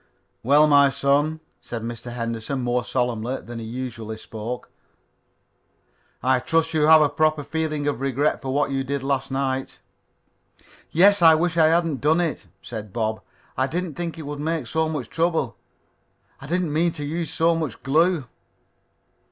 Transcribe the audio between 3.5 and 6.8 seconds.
he usually spoke, "I trust